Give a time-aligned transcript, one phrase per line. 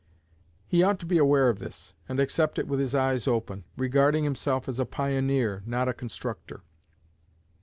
[0.65, 4.23] He ought to be aware of this, and accept it with his eyes open, regarding
[4.23, 6.63] himself as a pioneer, not a constructor.